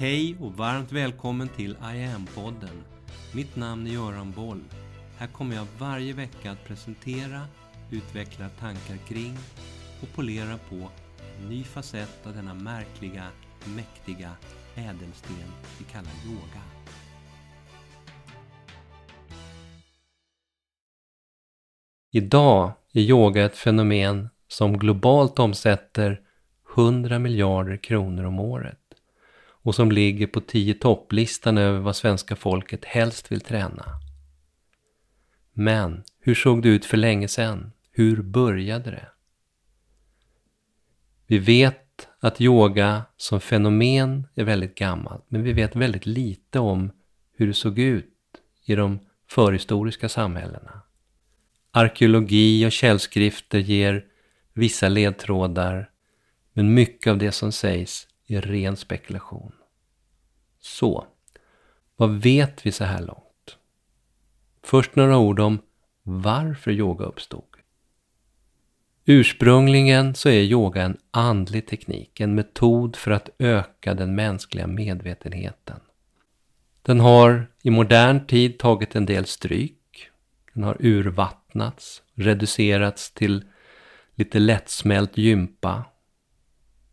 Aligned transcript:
Hej 0.00 0.36
och 0.40 0.52
varmt 0.52 0.92
välkommen 0.92 1.48
till 1.48 1.70
I 1.70 2.04
am-podden. 2.04 2.84
Mitt 3.34 3.56
namn 3.56 3.86
är 3.86 3.90
Göran 3.90 4.32
Boll. 4.32 4.64
Här 5.18 5.26
kommer 5.26 5.56
jag 5.56 5.66
varje 5.78 6.12
vecka 6.12 6.50
att 6.50 6.64
presentera, 6.64 7.40
utveckla 7.90 8.48
tankar 8.48 8.96
kring 9.08 9.36
och 10.02 10.08
polera 10.14 10.58
på 10.68 10.90
en 11.38 11.48
ny 11.48 11.64
facett 11.64 12.26
av 12.26 12.34
denna 12.34 12.54
märkliga, 12.54 13.26
mäktiga 13.76 14.30
ädelsten 14.74 15.52
vi 15.78 15.84
kallar 15.84 16.12
yoga. 16.26 16.62
Idag 22.10 22.72
är 22.92 23.00
yoga 23.00 23.44
ett 23.44 23.56
fenomen 23.56 24.28
som 24.48 24.78
globalt 24.78 25.38
omsätter 25.38 26.20
100 26.76 27.18
miljarder 27.18 27.76
kronor 27.76 28.24
om 28.24 28.40
året 28.40 28.89
och 29.62 29.74
som 29.74 29.92
ligger 29.92 30.26
på 30.26 30.40
tio 30.40 30.74
topplistan 30.74 31.58
över 31.58 31.78
vad 31.78 31.96
svenska 31.96 32.36
folket 32.36 32.84
helst 32.84 33.32
vill 33.32 33.40
träna. 33.40 33.84
Men 35.52 36.04
hur 36.20 36.34
såg 36.34 36.62
det 36.62 36.68
ut 36.68 36.84
för 36.84 36.96
länge 36.96 37.28
sedan? 37.28 37.72
Hur 37.92 38.22
började 38.22 38.90
det? 38.90 39.08
Vi 41.26 41.38
vet 41.38 42.08
att 42.20 42.40
yoga 42.40 43.02
som 43.16 43.40
fenomen 43.40 44.26
är 44.34 44.44
väldigt 44.44 44.74
gammalt, 44.74 45.24
men 45.28 45.42
vi 45.42 45.52
vet 45.52 45.76
väldigt 45.76 46.06
lite 46.06 46.58
om 46.58 46.92
hur 47.36 47.46
det 47.46 47.54
såg 47.54 47.78
ut 47.78 48.14
i 48.64 48.74
de 48.74 48.98
förhistoriska 49.28 50.08
samhällena. 50.08 50.82
Arkeologi 51.70 52.66
och 52.66 52.72
källskrifter 52.72 53.58
ger 53.58 54.04
vissa 54.52 54.88
ledtrådar, 54.88 55.90
men 56.52 56.74
mycket 56.74 57.10
av 57.10 57.18
det 57.18 57.32
som 57.32 57.52
sägs 57.52 58.06
är 58.36 58.42
ren 58.42 58.76
spekulation. 58.76 59.52
Så, 60.60 61.06
vad 61.96 62.10
vet 62.10 62.66
vi 62.66 62.72
så 62.72 62.84
här 62.84 63.00
långt? 63.00 63.56
Först 64.62 64.96
några 64.96 65.18
ord 65.18 65.40
om 65.40 65.58
varför 66.02 66.70
yoga 66.70 67.04
uppstod. 67.04 67.44
Ursprungligen 69.04 70.14
så 70.14 70.28
är 70.28 70.42
yoga 70.42 70.82
en 70.82 70.96
andlig 71.10 71.66
teknik, 71.66 72.20
en 72.20 72.34
metod 72.34 72.96
för 72.96 73.10
att 73.10 73.28
öka 73.38 73.94
den 73.94 74.14
mänskliga 74.14 74.66
medvetenheten. 74.66 75.80
Den 76.82 77.00
har 77.00 77.46
i 77.62 77.70
modern 77.70 78.26
tid 78.26 78.58
tagit 78.58 78.96
en 78.96 79.06
del 79.06 79.26
stryk. 79.26 80.10
Den 80.54 80.62
har 80.62 80.76
urvattnats, 80.80 82.02
reducerats 82.14 83.10
till 83.14 83.44
lite 84.14 84.38
lättsmält 84.38 85.18
gympa. 85.18 85.84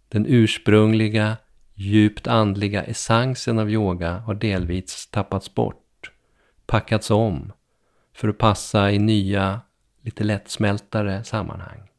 Den 0.09 0.25
ursprungliga, 0.25 1.37
djupt 1.73 2.27
andliga 2.27 2.83
essensen 2.83 3.59
av 3.59 3.71
yoga 3.71 4.17
har 4.19 4.33
delvis 4.33 5.07
tappats 5.11 5.55
bort, 5.55 6.11
packats 6.65 7.11
om 7.11 7.51
för 8.13 8.27
att 8.27 8.37
passa 8.37 8.91
i 8.91 8.99
nya, 8.99 9.61
lite 10.01 10.23
lättsmältare 10.23 11.23
sammanhang. 11.23 11.89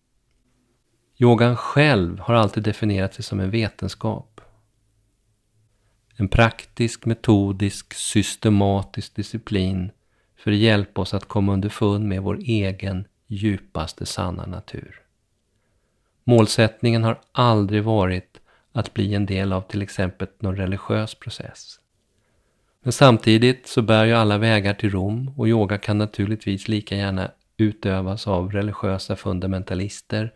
Yogan 1.18 1.56
själv 1.56 2.18
har 2.18 2.34
alltid 2.34 2.62
definierat 2.62 3.14
sig 3.14 3.24
som 3.24 3.40
en 3.40 3.50
vetenskap. 3.50 4.40
En 6.16 6.28
praktisk, 6.28 7.06
metodisk, 7.06 7.94
systematisk 7.94 9.14
disciplin 9.14 9.90
för 10.36 10.52
att 10.52 10.58
hjälpa 10.58 11.00
oss 11.00 11.14
att 11.14 11.28
komma 11.28 11.52
underfund 11.52 12.08
med 12.08 12.22
vår 12.22 12.38
egen 12.40 13.04
djupaste 13.26 14.06
sanna 14.06 14.46
natur. 14.46 15.07
Målsättningen 16.28 17.04
har 17.04 17.20
aldrig 17.32 17.84
varit 17.84 18.40
att 18.72 18.94
bli 18.94 19.14
en 19.14 19.26
del 19.26 19.52
av 19.52 19.60
till 19.60 19.82
exempel 19.82 20.28
någon 20.38 20.56
religiös 20.56 21.14
process. 21.14 21.80
Men 22.82 22.92
samtidigt 22.92 23.66
så 23.66 23.82
bär 23.82 24.04
ju 24.04 24.12
alla 24.12 24.38
vägar 24.38 24.74
till 24.74 24.90
Rom 24.90 25.34
och 25.36 25.48
yoga 25.48 25.78
kan 25.78 25.98
naturligtvis 25.98 26.68
lika 26.68 26.96
gärna 26.96 27.30
utövas 27.56 28.26
av 28.26 28.52
religiösa 28.52 29.16
fundamentalister 29.16 30.32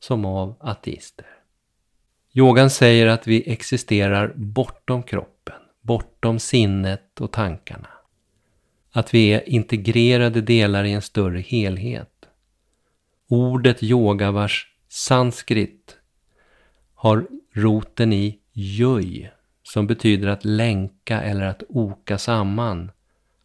som 0.00 0.24
av 0.24 0.54
ateister. 0.60 1.26
Yogan 2.32 2.70
säger 2.70 3.06
att 3.06 3.26
vi 3.26 3.52
existerar 3.52 4.32
bortom 4.36 5.02
kroppen, 5.02 5.60
bortom 5.80 6.38
sinnet 6.38 7.20
och 7.20 7.32
tankarna. 7.32 7.88
Att 8.92 9.14
vi 9.14 9.28
är 9.28 9.48
integrerade 9.48 10.40
delar 10.40 10.84
i 10.84 10.92
en 10.92 11.02
större 11.02 11.40
helhet. 11.40 12.10
Ordet 13.28 13.82
yoga 13.82 14.30
vars 14.30 14.73
sanskrit 14.94 15.96
har 16.94 17.26
roten 17.52 18.12
i 18.12 18.38
jöj, 18.52 19.32
som 19.62 19.86
betyder 19.86 20.28
att 20.28 20.44
länka 20.44 21.22
eller 21.22 21.44
att 21.44 21.62
oka 21.68 22.18
samman, 22.18 22.90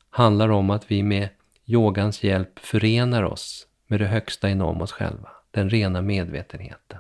handlar 0.10 0.50
om 0.50 0.70
att 0.70 0.92
vi 0.92 1.04
med 1.04 1.30
yogans 1.66 2.24
hjälp 2.24 2.60
förenar 2.60 3.24
oss 3.24 3.68
med 3.88 4.00
det 4.00 4.08
högsta 4.08 4.50
inom 4.50 4.82
oss 4.82 4.92
själva, 4.92 5.30
den 5.52 5.70
rena 5.70 6.02
medvetenheten. 6.02 7.00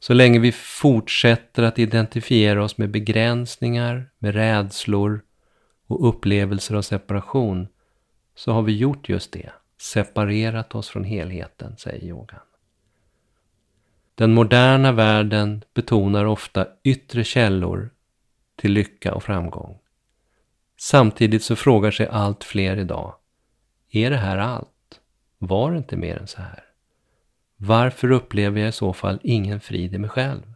Så 0.00 0.14
länge 0.14 0.38
vi 0.38 0.52
fortsätter 0.52 1.62
att 1.62 1.78
identifiera 1.78 2.64
oss 2.64 2.78
med 2.78 2.90
begränsningar, 2.90 4.10
med 4.18 4.34
rädslor 4.34 5.20
och 5.86 6.08
upplevelser 6.08 6.74
av 6.74 6.82
separation, 6.82 7.68
så 8.34 8.52
har 8.52 8.62
vi 8.62 8.76
gjort 8.76 9.08
just 9.08 9.32
det, 9.32 9.52
separerat 9.78 10.74
oss 10.74 10.88
från 10.88 11.04
helheten, 11.04 11.76
säger 11.76 12.04
yogan. 12.04 12.40
Den 14.14 14.34
moderna 14.34 14.92
världen 14.92 15.64
betonar 15.74 16.24
ofta 16.24 16.66
yttre 16.82 17.24
källor 17.24 17.90
till 18.56 18.72
lycka 18.72 19.14
och 19.14 19.22
framgång. 19.22 19.78
Samtidigt 20.76 21.44
så 21.44 21.56
frågar 21.56 21.90
sig 21.90 22.08
allt 22.08 22.44
fler 22.44 22.76
idag, 22.76 23.14
är 23.90 24.10
det 24.10 24.16
här 24.16 24.38
allt? 24.38 25.00
Var 25.38 25.72
det 25.72 25.78
inte 25.78 25.96
mer 25.96 26.16
än 26.16 26.26
så 26.26 26.42
här? 26.42 26.64
Varför 27.56 28.10
upplever 28.10 28.60
jag 28.60 28.68
i 28.68 28.72
så 28.72 28.92
fall 28.92 29.20
ingen 29.22 29.60
frid 29.60 29.94
i 29.94 29.98
mig 29.98 30.10
själv? 30.10 30.54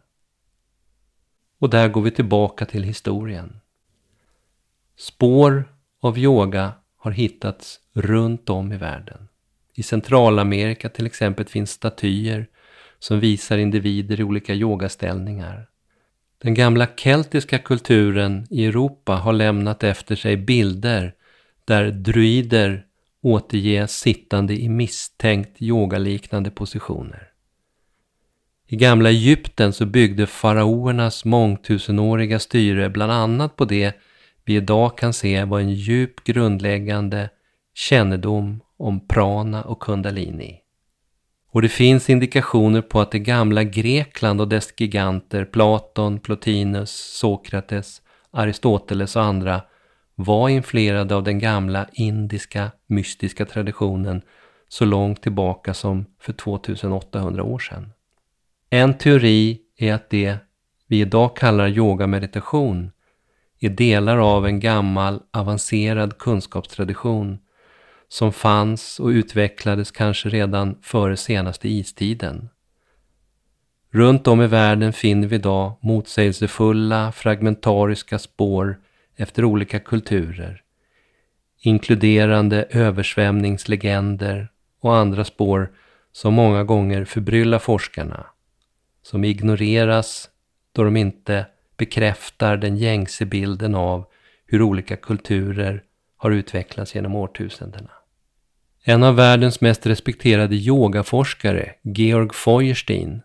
Och 1.59 1.69
där 1.69 1.87
går 1.87 2.01
vi 2.01 2.11
tillbaka 2.11 2.65
till 2.65 2.83
historien. 2.83 3.59
Spår 4.95 5.73
av 5.99 6.17
yoga 6.17 6.73
har 6.97 7.11
hittats 7.11 7.79
runt 7.93 8.49
om 8.49 8.71
i 8.71 8.77
världen. 8.77 9.27
I 9.73 9.83
Centralamerika 9.83 10.89
till 10.89 11.05
exempel 11.05 11.45
finns 11.45 11.71
statyer 11.71 12.47
som 12.99 13.19
visar 13.19 13.57
individer 13.57 14.19
i 14.19 14.23
olika 14.23 14.53
yogaställningar. 14.53 15.67
Den 16.41 16.53
gamla 16.53 16.87
keltiska 16.97 17.57
kulturen 17.57 18.47
i 18.49 18.65
Europa 18.65 19.13
har 19.13 19.33
lämnat 19.33 19.83
efter 19.83 20.15
sig 20.15 20.37
bilder 20.37 21.13
där 21.65 21.91
druider 21.91 22.85
återges 23.21 23.99
sittande 23.99 24.53
i 24.53 24.69
misstänkt 24.69 25.61
yogaliknande 25.61 26.51
positioner. 26.51 27.29
I 28.67 28.75
gamla 28.75 29.09
Egypten 29.09 29.73
så 29.73 29.85
byggde 29.85 30.27
faraoernas 30.27 31.25
mångtusenåriga 31.25 32.39
styre 32.39 32.89
bland 32.89 33.11
annat 33.11 33.55
på 33.55 33.65
det 33.65 33.95
vi 34.45 34.55
idag 34.55 34.97
kan 34.97 35.13
se 35.13 35.43
var 35.43 35.59
en 35.59 35.73
djup 35.73 36.23
grundläggande 36.23 37.29
kännedom 37.73 38.61
om 38.77 39.07
prana 39.07 39.63
och 39.63 39.79
kundalini. 39.79 40.61
Och 41.51 41.61
det 41.61 41.69
finns 41.69 42.09
indikationer 42.09 42.81
på 42.81 43.01
att 43.01 43.11
det 43.11 43.19
gamla 43.19 43.63
Grekland 43.63 44.41
och 44.41 44.47
dess 44.47 44.73
giganter, 44.77 45.45
Platon, 45.45 46.19
Plotinus, 46.19 46.91
Sokrates, 46.91 48.01
Aristoteles 48.31 49.15
och 49.15 49.23
andra, 49.23 49.61
var 50.15 50.49
influerade 50.49 51.15
av 51.15 51.23
den 51.23 51.39
gamla 51.39 51.87
indiska 51.93 52.71
mystiska 52.87 53.45
traditionen 53.45 54.21
så 54.67 54.85
långt 54.85 55.21
tillbaka 55.21 55.73
som 55.73 56.05
för 56.21 56.33
2800 56.33 57.43
år 57.43 57.59
sedan. 57.59 57.91
En 58.69 58.97
teori 58.97 59.59
är 59.77 59.93
att 59.93 60.09
det 60.09 60.37
vi 60.87 60.99
idag 61.01 61.35
kallar 61.35 61.67
yoga-meditation 61.67 62.91
är 63.59 63.69
delar 63.69 64.17
av 64.17 64.45
en 64.45 64.59
gammal 64.59 65.21
avancerad 65.33 66.17
kunskapstradition 66.17 67.37
som 68.09 68.33
fanns 68.33 68.99
och 68.99 69.07
utvecklades 69.07 69.91
kanske 69.91 70.29
redan 70.29 70.77
före 70.81 71.17
senaste 71.17 71.69
istiden. 71.69 72.49
Runt 73.91 74.27
om 74.27 74.41
i 74.41 74.47
världen 74.47 74.93
finner 74.93 75.27
vi 75.27 75.35
idag 75.35 75.77
motsägelsefulla, 75.81 77.11
fragmentariska 77.11 78.19
spår 78.19 78.79
efter 79.15 79.45
olika 79.45 79.79
kulturer, 79.79 80.61
inkluderande 81.59 82.67
översvämningslegender 82.69 84.51
och 84.81 84.95
andra 84.95 85.25
spår 85.25 85.71
som 86.11 86.33
många 86.33 86.63
gånger 86.63 87.05
förbryllar 87.05 87.59
forskarna, 87.59 88.25
som 89.01 89.23
ignoreras 89.23 90.29
då 90.71 90.83
de 90.83 90.97
inte 90.97 91.45
bekräftar 91.77 92.57
den 92.57 92.77
gängse 92.77 93.25
bilden 93.25 93.75
av 93.75 94.05
hur 94.45 94.61
olika 94.61 94.95
kulturer 94.95 95.83
har 96.17 96.31
utvecklats 96.31 96.95
genom 96.95 97.15
årtusendena. 97.15 97.91
En 98.83 99.03
av 99.03 99.15
världens 99.15 99.61
mest 99.61 99.85
respekterade 99.85 100.55
yogaforskare, 100.55 101.71
Georg 101.81 102.29
Feuerstein, 102.33 103.21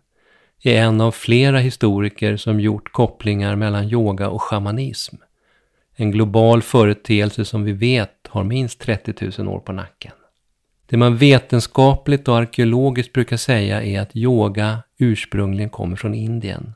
är 0.62 0.82
en 0.82 1.00
av 1.00 1.12
flera 1.12 1.58
historiker 1.58 2.36
som 2.36 2.60
gjort 2.60 2.92
kopplingar 2.92 3.56
mellan 3.56 3.84
yoga 3.84 4.28
och 4.28 4.42
shamanism. 4.42 5.16
En 5.96 6.10
global 6.10 6.62
företeelse 6.62 7.44
som 7.44 7.64
vi 7.64 7.72
vet 7.72 8.28
har 8.28 8.44
minst 8.44 8.80
30 8.80 9.30
000 9.38 9.48
år 9.48 9.60
på 9.60 9.72
nacken. 9.72 10.12
Det 10.86 10.96
man 10.96 11.16
vetenskapligt 11.16 12.28
och 12.28 12.36
arkeologiskt 12.36 13.12
brukar 13.12 13.36
säga 13.36 13.82
är 13.82 14.00
att 14.00 14.16
yoga 14.16 14.78
ursprungligen 14.98 15.70
kommer 15.70 15.96
från 15.96 16.14
Indien. 16.14 16.74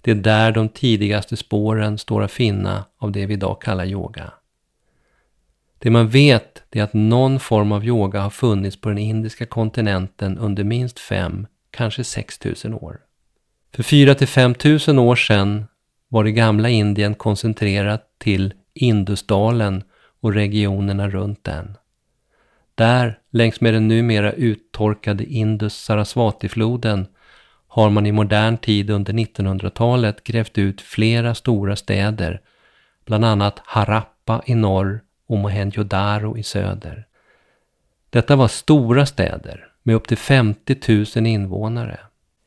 Det 0.00 0.10
är 0.10 0.14
där 0.14 0.52
de 0.52 0.68
tidigaste 0.68 1.36
spåren 1.36 1.98
står 1.98 2.22
att 2.22 2.32
finna 2.32 2.84
av 2.98 3.12
det 3.12 3.26
vi 3.26 3.34
idag 3.34 3.62
kallar 3.62 3.84
yoga. 3.84 4.32
Det 5.78 5.90
man 5.90 6.08
vet 6.08 6.62
är 6.70 6.82
att 6.82 6.92
någon 6.92 7.40
form 7.40 7.72
av 7.72 7.84
yoga 7.84 8.20
har 8.20 8.30
funnits 8.30 8.80
på 8.80 8.88
den 8.88 8.98
indiska 8.98 9.46
kontinenten 9.46 10.38
under 10.38 10.64
minst 10.64 10.98
fem, 10.98 11.46
kanske 11.70 12.04
6 12.04 12.40
000 12.64 12.74
år. 12.74 13.00
För 13.74 13.82
4 13.82 14.14
till 14.14 14.28
5 14.28 14.54
000 14.88 14.98
år 14.98 15.16
sedan 15.16 15.66
var 16.08 16.24
det 16.24 16.32
gamla 16.32 16.68
Indien 16.68 17.14
koncentrerat 17.14 18.18
till 18.18 18.54
Indusdalen 18.74 19.82
och 20.20 20.34
regionerna 20.34 21.08
runt 21.08 21.44
den. 21.44 21.76
Där, 22.74 23.18
längs 23.30 23.60
med 23.60 23.74
den 23.74 23.88
numera 23.88 24.32
uttorkade 24.32 25.24
Indus-Sarasvati-floden, 25.24 27.06
har 27.68 27.90
man 27.90 28.06
i 28.06 28.12
modern 28.12 28.56
tid 28.56 28.90
under 28.90 29.12
1900-talet 29.12 30.24
grävt 30.24 30.58
ut 30.58 30.80
flera 30.80 31.34
stora 31.34 31.76
städer, 31.76 32.40
bland 33.04 33.24
annat 33.24 33.62
Harappa 33.64 34.42
i 34.46 34.54
norr 34.54 35.00
och 35.28 35.38
Mohenjo-Daro 35.38 36.38
i 36.38 36.42
söder. 36.42 37.06
Detta 38.10 38.36
var 38.36 38.48
stora 38.48 39.06
städer 39.06 39.68
med 39.82 39.94
upp 39.94 40.08
till 40.08 40.16
50 40.16 41.04
000 41.16 41.26
invånare. 41.26 42.00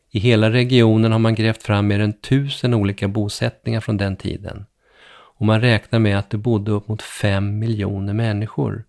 I 0.10 0.20
hela 0.20 0.52
regionen 0.52 1.12
har 1.12 1.20
man 1.20 1.36
grävt 1.36 1.64
fram 1.64 1.88
mer 1.88 2.00
än 2.00 2.14
tusen 2.14 2.74
olika 2.74 3.08
bosättningar 3.08 3.80
från 3.80 3.98
den 3.98 4.16
tiden. 4.16 4.66
Och 5.12 5.46
man 5.46 5.62
räknar 5.62 6.00
med 6.00 6.20
att 6.20 6.30
det 6.30 6.38
bodde 6.38 6.72
upp 6.72 6.88
mot 6.88 7.02
fem 7.02 7.60
miljoner 7.60 8.14
människor. 8.14 8.84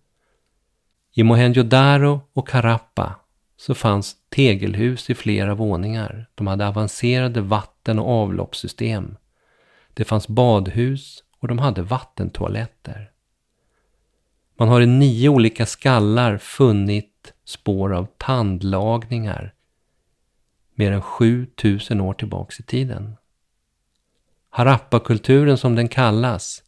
I 1.13 1.23
Mohenjo-Daro 1.23 2.19
och 2.33 2.47
Karappa 2.47 3.15
så 3.57 3.75
fanns 3.75 4.15
tegelhus 4.29 5.09
i 5.09 5.15
flera 5.15 5.55
våningar. 5.55 6.25
De 6.35 6.47
hade 6.47 6.67
avancerade 6.67 7.41
vatten 7.41 7.99
och 7.99 8.09
avloppssystem. 8.09 9.15
Det 9.93 10.03
fanns 10.03 10.27
badhus 10.27 11.23
och 11.39 11.47
de 11.47 11.59
hade 11.59 11.81
vattentoaletter. 11.81 13.12
Man 14.57 14.67
har 14.67 14.81
i 14.81 14.85
nio 14.85 15.29
olika 15.29 15.65
skallar 15.65 16.37
funnit 16.37 17.33
spår 17.45 17.93
av 17.93 18.07
tandlagningar 18.17 19.53
mer 20.75 20.91
än 20.91 21.01
7000 21.01 22.01
år 22.01 22.13
tillbaks 22.13 22.59
i 22.59 22.63
tiden. 22.63 23.15
Harappakulturen 24.49 25.57
som 25.57 25.75
den 25.75 25.87
kallas, 25.87 26.63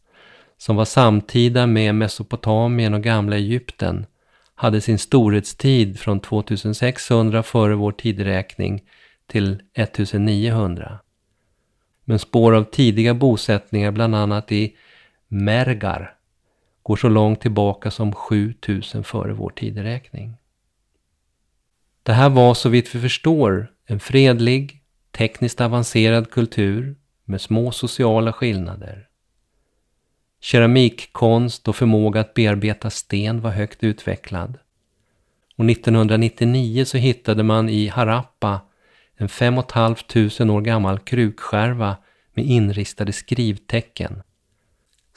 som 0.58 0.76
var 0.76 0.84
samtida 0.84 1.66
med 1.66 1.94
Mesopotamien 1.94 2.94
och 2.94 3.02
gamla 3.02 3.36
Egypten, 3.36 4.06
hade 4.54 4.80
sin 4.80 4.98
storhetstid 4.98 5.98
från 5.98 6.20
2600 6.20 7.42
före 7.42 7.74
vår 7.74 7.92
tideräkning 7.92 8.82
till 9.26 9.62
1900. 9.74 10.98
Men 12.04 12.18
spår 12.18 12.54
av 12.54 12.64
tidiga 12.64 13.14
bosättningar, 13.14 13.90
bland 13.90 14.14
annat 14.14 14.52
i 14.52 14.76
Mergar, 15.28 16.15
går 16.86 16.96
så 16.96 17.08
långt 17.08 17.40
tillbaka 17.40 17.90
som 17.90 18.12
7000 18.12 19.04
före 19.04 19.32
vår 19.32 19.50
tideräkning. 19.50 20.36
Det 22.02 22.12
här 22.12 22.30
var 22.30 22.54
så 22.54 22.68
vitt 22.68 22.94
vi 22.94 23.00
förstår 23.00 23.72
en 23.86 24.00
fredlig, 24.00 24.82
tekniskt 25.10 25.60
avancerad 25.60 26.30
kultur 26.30 26.96
med 27.24 27.40
små 27.40 27.72
sociala 27.72 28.32
skillnader. 28.32 29.08
Keramikkonst 30.40 31.68
och 31.68 31.76
förmåga 31.76 32.20
att 32.20 32.34
bearbeta 32.34 32.90
sten 32.90 33.40
var 33.40 33.50
högt 33.50 33.84
utvecklad. 33.84 34.58
Och 35.56 35.70
1999 35.70 36.84
så 36.84 36.98
hittade 36.98 37.42
man 37.42 37.68
i 37.68 37.88
Harappa 37.88 38.60
en 39.16 39.28
5 39.28 39.62
500 39.72 40.54
år 40.54 40.60
gammal 40.60 40.98
krukskärva 40.98 41.96
med 42.34 42.44
inristade 42.44 43.12
skrivtecken. 43.12 44.22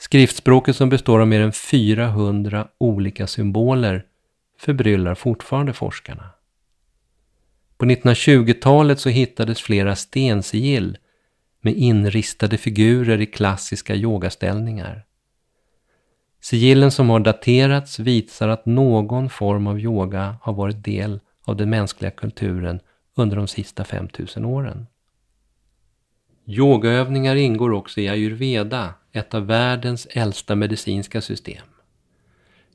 Skriftspråket 0.00 0.76
som 0.76 0.88
består 0.88 1.20
av 1.20 1.28
mer 1.28 1.40
än 1.40 1.52
400 1.52 2.68
olika 2.78 3.26
symboler 3.26 4.04
förbryllar 4.58 5.14
fortfarande 5.14 5.72
forskarna. 5.72 6.30
På 7.76 7.84
1920-talet 7.84 9.00
så 9.00 9.08
hittades 9.08 9.60
flera 9.60 9.96
stensigill 9.96 10.98
med 11.60 11.74
inristade 11.74 12.56
figurer 12.56 13.20
i 13.20 13.26
klassiska 13.26 13.94
yogaställningar. 13.94 15.04
Sigillen 16.40 16.90
som 16.90 17.10
har 17.10 17.20
daterats 17.20 17.98
visar 17.98 18.48
att 18.48 18.66
någon 18.66 19.30
form 19.30 19.66
av 19.66 19.80
yoga 19.80 20.36
har 20.42 20.52
varit 20.52 20.84
del 20.84 21.20
av 21.44 21.56
den 21.56 21.70
mänskliga 21.70 22.10
kulturen 22.10 22.80
under 23.14 23.36
de 23.36 23.48
sista 23.48 23.84
5000 23.84 24.44
åren. 24.44 24.86
Yogaövningar 26.46 27.36
ingår 27.36 27.72
också 27.72 28.00
i 28.00 28.08
ayurveda, 28.08 28.94
ett 29.12 29.34
av 29.34 29.46
världens 29.46 30.06
äldsta 30.10 30.56
medicinska 30.56 31.20
system. 31.20 31.66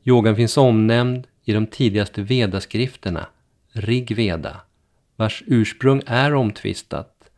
Yogan 0.04 0.36
finns 0.36 0.58
omnämnd 0.58 1.28
i 1.44 1.54
de 1.54 1.68
tidigaste 1.68 2.22
vedaskrifterna, 2.22 3.28
Rigveda, 3.72 4.62
vars 5.16 5.44
ursprung 5.48 6.02
är 6.06 6.34
omtvistat 6.34 7.30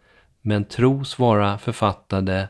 men 0.41 0.65
tros 0.65 1.19
vara 1.19 1.57
författade 1.57 2.49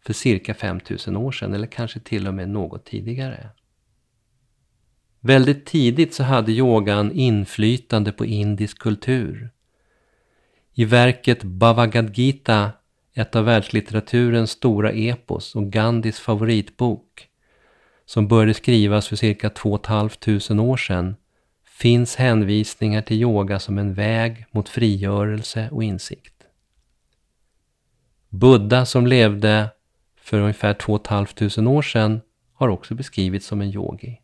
för 0.00 0.12
cirka 0.12 0.54
5000 0.54 1.16
år 1.16 1.32
sedan 1.32 1.54
eller 1.54 1.66
kanske 1.66 2.00
till 2.00 2.28
och 2.28 2.34
med 2.34 2.48
något 2.48 2.84
tidigare. 2.84 3.48
Väldigt 5.20 5.66
tidigt 5.66 6.14
så 6.14 6.22
hade 6.22 6.52
yogan 6.52 7.12
inflytande 7.12 8.12
på 8.12 8.26
indisk 8.26 8.78
kultur. 8.78 9.50
I 10.74 10.84
verket 10.84 11.42
Bhagavad 11.42 12.18
Gita, 12.18 12.72
ett 13.16 13.36
av 13.36 13.44
världslitteraturens 13.44 14.50
stora 14.50 14.92
epos 14.92 15.54
och 15.54 15.72
Gandhis 15.72 16.20
favoritbok, 16.20 17.28
som 18.04 18.28
började 18.28 18.54
skrivas 18.54 19.08
för 19.08 19.16
cirka 19.16 19.50
2 19.50 19.78
500 19.86 20.62
år 20.62 20.76
sedan, 20.76 21.16
finns 21.64 22.16
hänvisningar 22.16 23.02
till 23.02 23.16
yoga 23.16 23.58
som 23.58 23.78
en 23.78 23.94
väg 23.94 24.46
mot 24.50 24.68
frigörelse 24.68 25.68
och 25.72 25.84
insikt. 25.84 26.34
Buddha 28.28 28.86
som 28.86 29.06
levde 29.06 29.68
för 30.20 30.40
ungefär 30.40 30.74
2 30.74 31.00
500 31.08 31.70
år 31.70 31.82
sedan 31.82 32.20
har 32.52 32.68
också 32.68 32.94
beskrivits 32.94 33.46
som 33.46 33.60
en 33.60 33.70
yogi. 33.70 34.20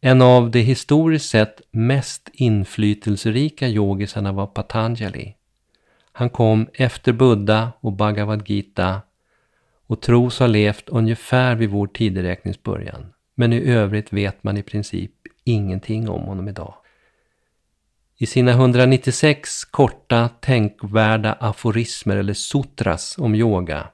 En 0.00 0.22
av 0.22 0.50
de 0.50 0.60
historiskt 0.60 1.30
sett 1.30 1.60
mest 1.70 2.30
inflytelserika 2.32 3.68
yogisarna 3.68 4.32
var 4.32 4.46
Patanjali. 4.46 5.34
Han 6.20 6.30
kom 6.30 6.66
efter 6.74 7.12
Buddha 7.12 7.72
och 7.80 7.92
Bhagavad 7.92 8.48
Gita 8.48 9.02
och 9.86 10.00
tros 10.02 10.38
ha 10.38 10.46
levt 10.46 10.88
ungefär 10.88 11.54
vid 11.54 11.70
vår 11.70 11.86
tideräknings 11.86 12.62
början. 12.62 13.12
Men 13.34 13.52
i 13.52 13.60
övrigt 13.70 14.12
vet 14.12 14.44
man 14.44 14.56
i 14.56 14.62
princip 14.62 15.12
ingenting 15.44 16.08
om 16.08 16.22
honom 16.22 16.48
idag. 16.48 16.74
I 18.18 18.26
sina 18.26 18.50
196 18.50 19.64
korta 19.64 20.28
tänkvärda 20.28 21.32
aforismer 21.32 22.16
eller 22.16 22.34
sutras 22.34 23.18
om 23.18 23.34
yoga 23.34 23.88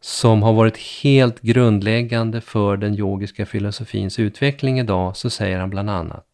som 0.00 0.42
har 0.42 0.52
varit 0.52 0.78
helt 1.02 1.40
grundläggande 1.40 2.40
för 2.40 2.76
den 2.76 2.94
yogiska 2.94 3.46
filosofins 3.46 4.18
utveckling 4.18 4.80
idag 4.80 5.16
så 5.16 5.30
säger 5.30 5.58
han 5.58 5.70
bland 5.70 5.90
annat 5.90 6.26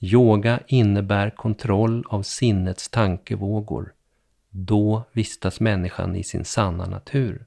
Yoga 0.00 0.60
innebär 0.66 1.30
kontroll 1.30 2.04
av 2.08 2.22
sinnets 2.22 2.88
tankevågor. 2.88 3.92
Då 4.50 5.04
vistas 5.12 5.60
människan 5.60 6.16
i 6.16 6.24
sin 6.24 6.44
sanna 6.44 6.86
natur. 6.86 7.46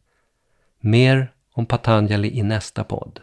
Mer 0.80 1.34
om 1.54 1.66
Patanjali 1.66 2.38
i 2.38 2.44
nästa 2.44 2.84
podd. 2.84 3.22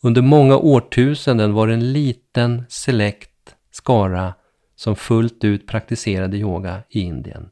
Under 0.00 0.22
många 0.22 0.56
årtusenden 0.56 1.52
var 1.52 1.66
det 1.66 1.74
en 1.74 1.92
liten 1.92 2.64
selekt 2.68 3.56
skara 3.70 4.34
som 4.76 4.96
fullt 4.96 5.44
ut 5.44 5.66
praktiserade 5.66 6.36
yoga 6.36 6.82
i 6.88 7.00
Indien. 7.00 7.50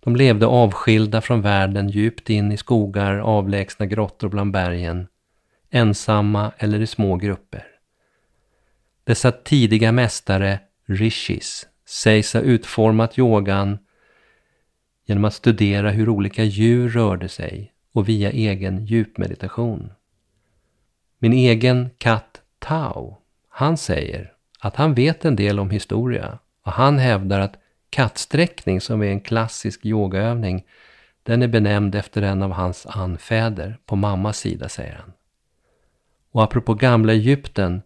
De 0.00 0.16
levde 0.16 0.46
avskilda 0.46 1.20
från 1.20 1.42
världen 1.42 1.88
djupt 1.88 2.30
in 2.30 2.52
i 2.52 2.56
skogar, 2.56 3.18
avlägsna 3.18 3.86
grottor 3.86 4.28
bland 4.28 4.52
bergen, 4.52 5.06
ensamma 5.70 6.52
eller 6.58 6.80
i 6.80 6.86
små 6.86 7.16
grupper. 7.16 7.66
Dessa 9.04 9.32
tidiga 9.32 9.92
mästare, 9.92 10.60
rishis, 10.86 11.66
sägs 11.86 12.34
ha 12.34 12.40
utformat 12.40 13.18
yogan 13.18 13.78
genom 15.06 15.24
att 15.24 15.34
studera 15.34 15.90
hur 15.90 16.08
olika 16.08 16.44
djur 16.44 16.88
rörde 16.88 17.28
sig 17.28 17.72
och 17.92 18.08
via 18.08 18.30
egen 18.30 18.86
djupmeditation. 18.86 19.92
Min 21.18 21.32
egen 21.32 21.90
katt 21.98 22.42
Tao, 22.58 23.18
han 23.48 23.76
säger 23.76 24.32
att 24.60 24.76
han 24.76 24.94
vet 24.94 25.24
en 25.24 25.36
del 25.36 25.58
om 25.58 25.70
historia 25.70 26.38
och 26.62 26.72
han 26.72 26.98
hävdar 26.98 27.40
att 27.40 27.56
kattsträckning 27.90 28.80
som 28.80 29.02
är 29.02 29.06
en 29.06 29.20
klassisk 29.20 29.86
yogaövning, 29.86 30.64
den 31.22 31.42
är 31.42 31.48
benämnd 31.48 31.94
efter 31.94 32.22
en 32.22 32.42
av 32.42 32.52
hans 32.52 32.86
anfäder 32.86 33.78
på 33.86 33.96
mammas 33.96 34.38
sida, 34.38 34.68
säger 34.68 34.94
han. 34.94 35.12
Och 36.30 36.42
apropå 36.42 36.74
gamla 36.74 37.12
Egypten 37.12 37.82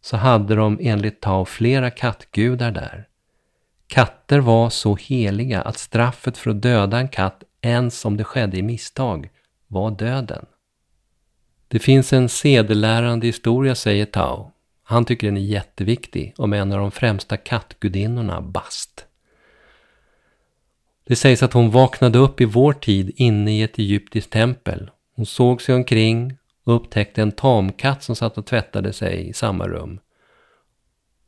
så 0.00 0.16
hade 0.16 0.54
de 0.54 0.78
enligt 0.82 1.20
Tao 1.20 1.44
flera 1.44 1.90
kattgudar 1.90 2.70
där. 2.70 3.08
Katter 3.86 4.38
var 4.38 4.70
så 4.70 4.96
heliga 4.96 5.62
att 5.62 5.78
straffet 5.78 6.38
för 6.38 6.50
att 6.50 6.62
döda 6.62 6.98
en 6.98 7.08
katt, 7.08 7.42
ens 7.60 8.04
om 8.04 8.16
det 8.16 8.24
skedde 8.24 8.58
i 8.58 8.62
misstag, 8.62 9.30
var 9.66 9.90
döden. 9.90 10.46
Det 11.68 11.78
finns 11.78 12.12
en 12.12 12.28
sedelärande 12.28 13.26
historia, 13.26 13.74
säger 13.74 14.06
Tao. 14.06 14.52
Han 14.82 15.04
tycker 15.04 15.26
den 15.26 15.36
är 15.36 15.40
jätteviktig 15.40 16.34
om 16.36 16.52
en 16.52 16.72
av 16.72 16.78
de 16.78 16.90
främsta 16.90 17.36
kattgudinnorna, 17.36 18.40
Bast. 18.40 19.06
Det 21.04 21.16
sägs 21.16 21.42
att 21.42 21.52
hon 21.52 21.70
vaknade 21.70 22.18
upp 22.18 22.40
i 22.40 22.44
vår 22.44 22.72
tid 22.72 23.12
inne 23.16 23.58
i 23.58 23.62
ett 23.62 23.78
egyptiskt 23.78 24.30
tempel. 24.30 24.90
Hon 25.16 25.26
såg 25.26 25.62
sig 25.62 25.74
omkring 25.74 26.36
och 26.64 26.76
upptäckte 26.76 27.22
en 27.22 27.32
tamkatt 27.32 28.02
som 28.02 28.16
satt 28.16 28.38
och 28.38 28.46
tvättade 28.46 28.92
sig 28.92 29.28
i 29.28 29.32
samma 29.32 29.68
rum. 29.68 30.00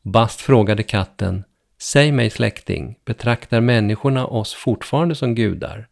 Bast 0.03 0.41
frågade 0.41 0.83
katten 0.83 1.45
Säg 1.79 2.13
mig 2.13 2.31
släkting, 2.31 2.99
betraktar 3.05 3.61
människorna 3.61 4.27
oss 4.27 4.55
fortfarande 4.55 5.15
som 5.15 5.35
gudar? 5.35 5.89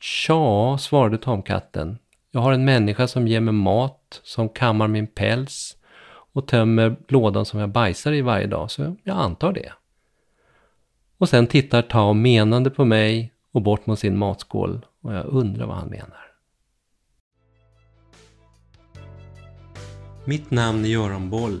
Tja, 0.00 0.78
svarade 0.78 1.18
tamkatten. 1.18 1.98
Jag 2.30 2.40
har 2.40 2.52
en 2.52 2.64
människa 2.64 3.06
som 3.06 3.28
ger 3.28 3.40
mig 3.40 3.54
mat, 3.54 4.20
som 4.22 4.48
kammar 4.48 4.88
min 4.88 5.06
päls 5.06 5.76
och 6.32 6.46
tömmer 6.46 6.96
lådan 7.08 7.44
som 7.44 7.60
jag 7.60 7.68
bajsar 7.68 8.12
i 8.12 8.20
varje 8.20 8.46
dag, 8.46 8.70
så 8.70 8.96
jag 9.02 9.16
antar 9.16 9.52
det. 9.52 9.72
Och 11.18 11.28
sen 11.28 11.46
tittar 11.46 11.82
Tao 11.82 12.12
menande 12.12 12.70
på 12.70 12.84
mig 12.84 13.32
och 13.52 13.62
bort 13.62 13.86
mot 13.86 13.98
sin 13.98 14.18
matskål 14.18 14.86
och 15.02 15.14
jag 15.14 15.26
undrar 15.26 15.66
vad 15.66 15.76
han 15.76 15.88
menar. 15.88 16.24
Mitt 20.24 20.50
namn 20.50 20.84
är 20.84 20.88
Göran 20.88 21.30
Boll. 21.30 21.60